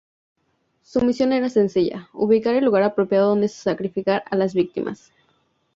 Su 0.81 1.01
misión 1.01 1.31
era 1.31 1.47
sencilla: 1.51 2.09
ubicar 2.13 2.55
el 2.55 2.65
lugar 2.65 2.81
apropiado 2.81 3.29
donde 3.29 3.47
sacrificar 3.47 4.23
a 4.31 4.35
las 4.35 4.55
víctimas. 4.55 5.11